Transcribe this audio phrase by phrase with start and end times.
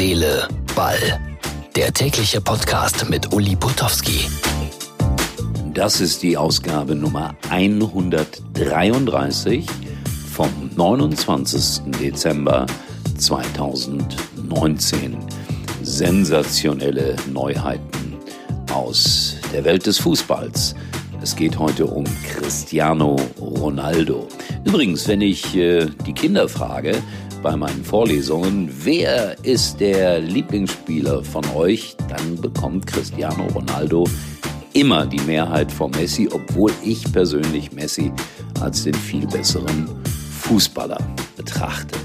[0.00, 1.20] Seele, Ball.
[1.76, 4.30] Der tägliche Podcast mit Uli Potowski.
[5.74, 9.66] Das ist die Ausgabe Nummer 133
[10.32, 11.82] vom 29.
[12.00, 12.64] Dezember
[13.18, 15.18] 2019.
[15.82, 18.16] Sensationelle Neuheiten
[18.72, 20.74] aus der Welt des Fußballs.
[21.22, 24.26] Es geht heute um Cristiano Ronaldo.
[24.64, 26.96] Übrigens, wenn ich äh, die Kinder frage
[27.42, 34.08] bei meinen Vorlesungen, wer ist der Lieblingsspieler von euch, dann bekommt Cristiano Ronaldo
[34.72, 38.10] immer die Mehrheit vor Messi, obwohl ich persönlich Messi
[38.60, 39.88] als den viel besseren
[40.40, 40.98] Fußballer
[41.36, 41.98] betrachte.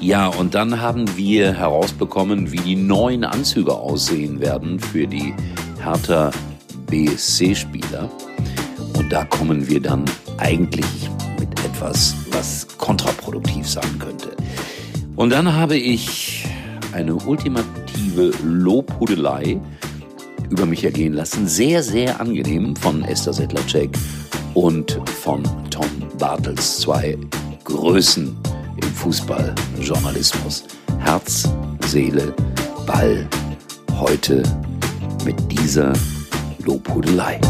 [0.00, 5.34] Ja, und dann haben wir herausbekommen, wie die neuen Anzüge aussehen werden für die
[5.82, 6.30] Hertha
[6.86, 8.08] BSC-Spieler.
[9.10, 10.04] Da kommen wir dann
[10.38, 11.10] eigentlich
[11.40, 14.36] mit etwas, was kontraproduktiv sein könnte.
[15.16, 16.46] Und dann habe ich
[16.92, 19.60] eine ultimative Lobhudelei
[20.48, 21.48] über mich ergehen lassen.
[21.48, 23.90] Sehr, sehr angenehm von Esther Sedlacek
[24.54, 26.78] und von Tom Bartels.
[26.78, 27.18] Zwei
[27.64, 28.36] Größen
[28.80, 30.64] im Fußballjournalismus.
[31.00, 31.48] Herz,
[31.84, 32.32] Seele,
[32.86, 33.28] Ball.
[33.98, 34.44] Heute
[35.24, 35.92] mit dieser
[36.64, 37.40] Lobhudelei.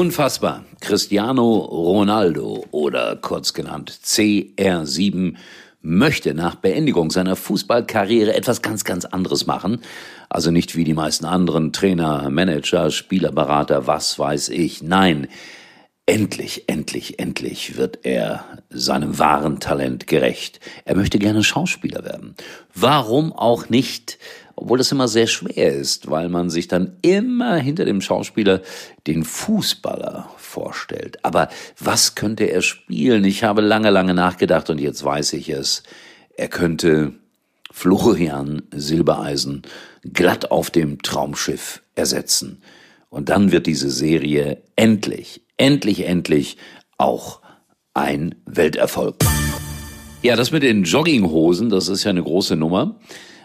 [0.00, 0.64] Unfassbar.
[0.80, 5.34] Cristiano Ronaldo oder kurz genannt CR7
[5.82, 9.82] möchte nach Beendigung seiner Fußballkarriere etwas ganz, ganz anderes machen.
[10.30, 14.82] Also nicht wie die meisten anderen Trainer, Manager, Spielerberater, was weiß ich.
[14.82, 15.28] Nein,
[16.10, 20.58] endlich, endlich, endlich wird er seinem wahren Talent gerecht.
[20.84, 22.34] Er möchte gerne Schauspieler werden.
[22.74, 24.18] Warum auch nicht?
[24.56, 28.60] obwohl das immer sehr schwer ist, weil man sich dann immer hinter dem Schauspieler
[29.06, 31.24] den Fußballer vorstellt.
[31.24, 33.24] Aber was könnte er spielen?
[33.24, 35.82] Ich habe lange, lange nachgedacht und jetzt weiß ich es.
[36.36, 37.14] Er könnte
[37.70, 39.62] Florian Silbereisen
[40.12, 42.60] glatt auf dem Traumschiff ersetzen.
[43.08, 46.56] Und dann wird diese Serie endlich, endlich, endlich
[46.96, 47.40] auch
[47.94, 49.16] ein Welterfolg.
[50.22, 52.98] Ja, das mit den Jogginghosen, das ist ja eine große Nummer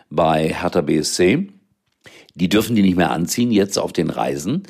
[0.10, 1.50] bei Hertha BSC.
[2.34, 4.64] Die dürfen die nicht mehr anziehen jetzt auf den Reisen.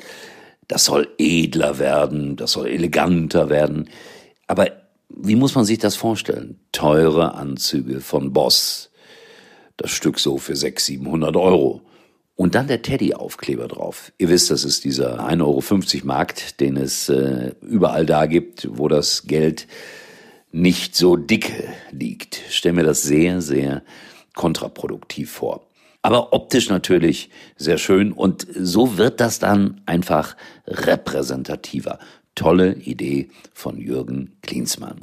[0.68, 3.88] Das soll edler werden, das soll eleganter werden.
[4.48, 4.68] Aber
[5.08, 6.58] wie muss man sich das vorstellen?
[6.72, 8.90] Teure Anzüge von Boss.
[9.76, 11.82] Das Stück so für 600, 700 Euro.
[12.36, 14.12] Und dann der Teddy-Aufkleber drauf.
[14.18, 15.40] Ihr wisst, das ist dieser 1,50
[15.96, 19.66] Euro Markt, den es äh, überall da gibt, wo das Geld
[20.52, 22.40] nicht so dicke liegt.
[22.50, 23.82] Stell mir das sehr, sehr
[24.34, 25.66] kontraproduktiv vor.
[26.02, 30.36] Aber optisch natürlich sehr schön und so wird das dann einfach
[30.66, 31.98] repräsentativer.
[32.34, 34.98] Tolle Idee von Jürgen Klinsmann.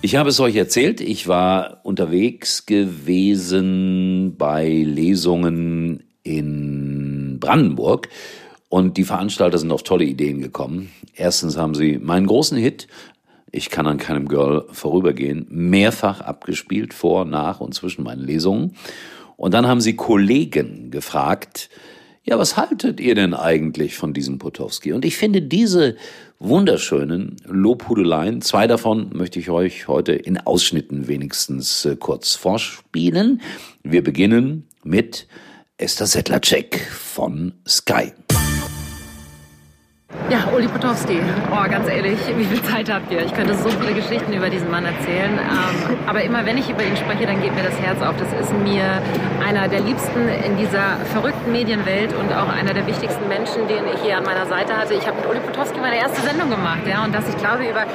[0.00, 8.08] Ich habe es euch erzählt, ich war unterwegs gewesen bei Lesungen in Brandenburg
[8.68, 10.90] und die Veranstalter sind auf tolle Ideen gekommen.
[11.14, 12.86] Erstens haben sie meinen großen Hit
[13.52, 18.76] ich kann an keinem Girl vorübergehen, mehrfach abgespielt, vor, nach und zwischen meinen Lesungen.
[19.36, 21.70] Und dann haben sie Kollegen gefragt,
[22.22, 24.92] ja, was haltet ihr denn eigentlich von diesem Potowski?
[24.92, 25.96] Und ich finde diese
[26.38, 33.40] wunderschönen Lobhudeleien, zwei davon möchte ich euch heute in Ausschnitten wenigstens äh, kurz vorspielen.
[33.82, 35.26] Wir beginnen mit
[35.80, 38.12] Esther Sedlacek von Sky.
[40.28, 41.18] Ja, Uli Potowski.
[41.50, 43.24] Oh, ganz ehrlich, wie viel Zeit habt ihr?
[43.24, 45.38] Ich könnte so viele Geschichten über diesen Mann erzählen.
[45.38, 48.14] Ähm, aber immer wenn ich über ihn spreche, dann geht mir das Herz auf.
[48.18, 49.00] Das ist mir
[49.42, 54.02] einer der liebsten in dieser verrückten Medienwelt und auch einer der wichtigsten Menschen, den ich
[54.02, 54.92] hier an meiner Seite hatte.
[54.92, 57.86] Ich habe mit Uli Potowski meine erste Sendung gemacht, ja, und das, ich glaube, über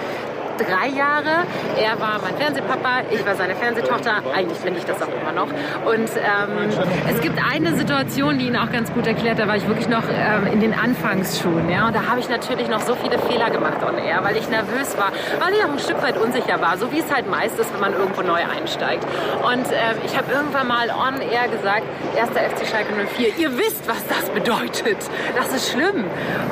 [0.58, 1.46] drei Jahre.
[1.78, 4.24] Er war mein Fernsehpapa, ich war seine Fernsehtochter.
[4.34, 5.48] Eigentlich finde ich das auch immer noch.
[5.86, 6.70] Und ähm,
[7.10, 9.40] es gibt eine Situation, die ihn auch ganz gut erklärt.
[9.40, 11.70] Da war ich wirklich noch ähm, in den Anfangsschuhen.
[11.70, 11.88] Ja?
[11.88, 14.98] Und da habe ich natürlich noch so viele Fehler gemacht on air, weil ich nervös
[14.98, 16.78] war, weil ich auch ein Stück weit unsicher war.
[16.78, 19.06] So wie es halt meist ist, wenn man irgendwo neu einsteigt.
[19.44, 21.84] Und ähm, ich habe irgendwann mal on air gesagt,
[22.16, 24.98] erster FC Schalke 04, ihr wisst, was das bedeutet.
[25.36, 26.06] Das ist schlimm.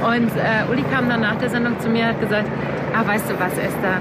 [0.05, 2.47] Und äh, Uli kam dann nach der Sendung zu mir und hat gesagt,
[2.93, 3.92] ah, weißt du was, Esther,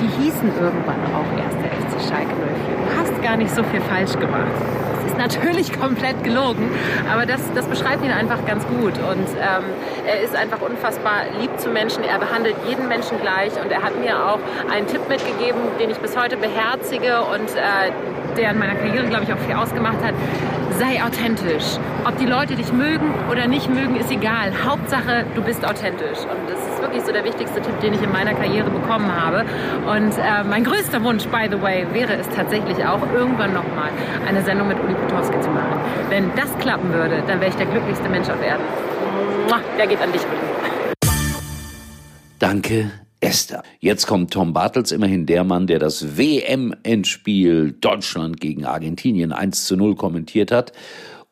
[0.00, 2.44] die hießen irgendwann auch erst der FC Schalke 04.
[2.86, 4.50] Du hast gar nicht so viel falsch gemacht.
[4.96, 6.70] Das ist natürlich komplett gelogen,
[7.12, 8.94] aber das, das beschreibt ihn einfach ganz gut.
[8.98, 9.64] Und ähm,
[10.06, 12.04] er ist einfach unfassbar lieb zu Menschen.
[12.04, 14.40] Er behandelt jeden Menschen gleich und er hat mir auch
[14.72, 17.92] einen Tipp mitgegeben, den ich bis heute beherzige und äh,
[18.36, 20.14] der in meiner Karriere, glaube ich, auch viel ausgemacht hat.
[20.80, 21.76] Sei authentisch.
[22.06, 24.50] Ob die Leute dich mögen oder nicht mögen, ist egal.
[24.64, 26.20] Hauptsache, du bist authentisch.
[26.20, 29.44] Und das ist wirklich so der wichtigste Tipp, den ich in meiner Karriere bekommen habe.
[29.86, 33.90] Und äh, mein größter Wunsch, by the way, wäre es tatsächlich auch, irgendwann nochmal
[34.26, 35.78] eine Sendung mit Uli Potowski zu machen.
[36.08, 38.64] Wenn das klappen würde, dann wäre ich der glücklichste Mensch auf Erden.
[39.76, 40.94] Der geht an dich, Uli.
[42.38, 42.90] Danke,
[43.30, 43.62] Esther.
[43.78, 49.76] Jetzt kommt Tom Bartels, immerhin der Mann, der das WM-Endspiel Deutschland gegen Argentinien 1 zu
[49.76, 50.72] 0 kommentiert hat.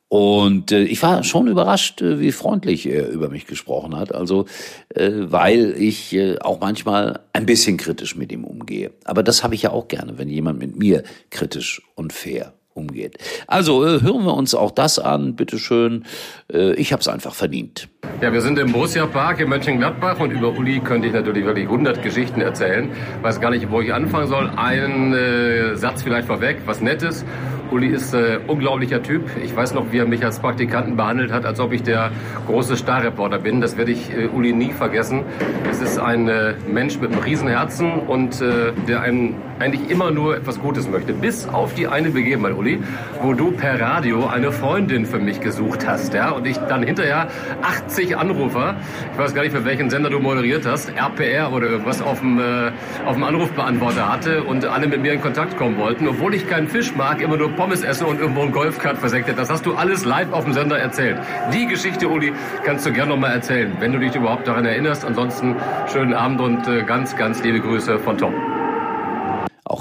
[0.07, 4.15] Und äh, ich war schon überrascht, äh, wie freundlich er über mich gesprochen hat.
[4.15, 4.47] Also,
[4.95, 8.93] äh, weil ich äh, auch manchmal ein bisschen kritisch mit ihm umgehe.
[9.05, 13.19] Aber das habe ich ja auch gerne, wenn jemand mit mir kritisch und fair umgeht.
[13.49, 16.05] Also äh, hören wir uns auch das an, bitteschön.
[16.53, 17.89] Äh, ich habe es einfach verdient.
[18.21, 21.67] Ja, wir sind im Borussia Park in Mönchengladbach und über Uli könnte ich natürlich wirklich
[21.67, 22.91] 100 Geschichten erzählen.
[23.23, 24.51] Weiß gar nicht, wo ich anfangen soll.
[24.57, 27.25] Einen äh, Satz vielleicht vorweg, was Nettes.
[27.71, 29.31] Uli ist äh, unglaublicher Typ.
[29.45, 32.11] Ich weiß noch, wie er mich als Praktikanten behandelt hat, als ob ich der
[32.49, 33.61] große Starreporter bin.
[33.61, 35.23] Das werde ich äh, Uli nie vergessen.
[35.71, 40.37] Es ist ein äh, Mensch mit einem Riesenherzen und äh, der einem eigentlich immer nur
[40.37, 41.13] etwas Gutes möchte.
[41.13, 42.81] Bis auf die eine Begebenheit, Uli,
[43.23, 46.15] wo du per Radio eine Freundin für mich gesucht hast.
[46.15, 46.31] Ja?
[46.31, 47.29] Und ich dann hinterher
[47.63, 48.77] 80 Anrufer,
[49.13, 52.39] ich weiß gar nicht, für welchen Sender du moderiert hast, RPR oder irgendwas, auf dem,
[52.39, 52.71] äh,
[53.05, 56.07] auf dem Anrufbeantworter hatte und alle mit mir in Kontakt kommen wollten.
[56.09, 59.51] Obwohl ich keinen Fisch mag, immer nur Pommes esse und irgendwo einen Golfkart versenkt Das
[59.51, 61.19] hast du alles live auf dem Sender erzählt.
[61.53, 62.33] Die Geschichte, Uli,
[62.65, 65.05] kannst du gerne nochmal erzählen, wenn du dich überhaupt daran erinnerst.
[65.05, 65.57] Ansonsten
[65.93, 68.58] schönen Abend und äh, ganz, ganz liebe Grüße von Tom.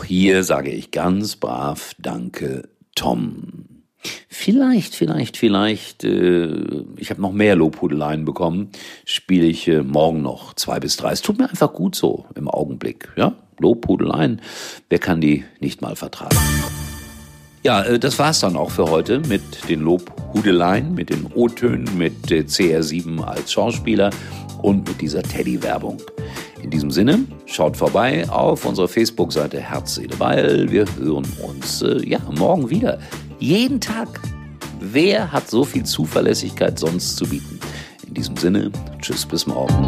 [0.07, 3.83] Hier sage ich ganz brav Danke, Tom.
[4.29, 8.69] Vielleicht, vielleicht, vielleicht, äh, ich habe noch mehr Lobhudeleien bekommen,
[9.03, 11.11] spiele ich äh, morgen noch zwei bis drei.
[11.11, 13.09] Es tut mir einfach gut so im Augenblick.
[13.17, 14.41] Ja, Lobhudeleien,
[14.87, 16.37] wer kann die nicht mal vertragen?
[17.63, 22.31] Ja, äh, das war's dann auch für heute mit den Lobhudeleien, mit den O-Tönen, mit
[22.31, 24.11] äh, CR7 als Schauspieler
[24.61, 26.01] und mit dieser Teddy-Werbung.
[26.61, 30.69] In diesem Sinne, schaut vorbei auf unserer Facebook-Seite Herz, Seele, Ball.
[30.69, 32.99] Wir hören uns äh, ja morgen wieder.
[33.39, 34.19] Jeden Tag.
[34.79, 37.59] Wer hat so viel Zuverlässigkeit sonst zu bieten?
[38.07, 38.71] In diesem Sinne,
[39.01, 39.85] tschüss bis morgen.